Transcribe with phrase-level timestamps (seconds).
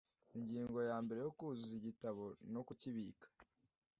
[0.37, 3.27] ingingo ya mbere kuzuza igitabo no kukibika